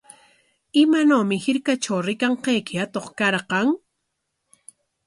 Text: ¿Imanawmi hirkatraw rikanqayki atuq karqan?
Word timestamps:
¿Imanawmi 0.81 1.37
hirkatraw 1.43 1.99
rikanqayki 2.07 2.75
atuq 2.83 3.07
karqan? 3.19 3.67